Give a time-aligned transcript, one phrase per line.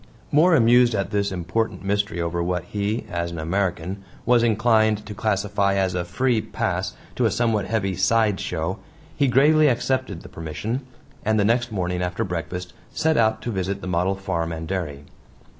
[0.31, 5.13] More amused at this important mystery over what he, as an American, was inclined to
[5.13, 8.79] classify as a "free pass" to a somewhat heavy "side show,"
[9.15, 10.81] he gravely accepted the permission,
[11.23, 15.03] and the next morning after breakfast set out to visit the model farm and dairy.